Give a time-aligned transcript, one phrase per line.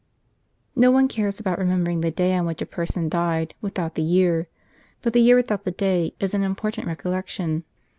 [0.01, 3.53] c "tj® m No one caves about remembering the day on which a person died,
[3.61, 4.47] without the year;
[5.03, 7.63] but the year without the day, is an important recollection.